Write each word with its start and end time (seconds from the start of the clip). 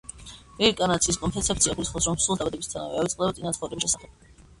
რეინკარნაციის 0.59 1.19
კონცეფცია 1.25 1.75
გულისხმობს, 1.79 2.07
რომ 2.11 2.17
სულს 2.23 2.41
დაბადებისთანავე 2.43 2.97
ავიწყდება 3.03 3.37
წინა 3.41 3.53
ცხოვრებების 3.59 3.85
შესახებ. 3.87 4.33